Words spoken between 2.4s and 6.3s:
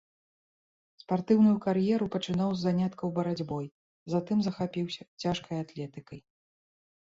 з заняткаў барацьбой, затым захапіўся цяжкай атлетыкай.